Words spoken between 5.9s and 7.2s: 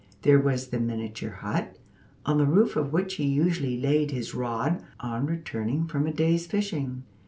a day's fishing.